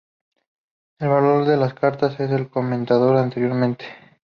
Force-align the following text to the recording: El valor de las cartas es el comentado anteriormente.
El 0.97 1.09
valor 1.09 1.45
de 1.45 1.57
las 1.57 1.75
cartas 1.75 2.19
es 2.19 2.31
el 2.31 2.49
comentado 2.49 3.15
anteriormente. 3.15 3.85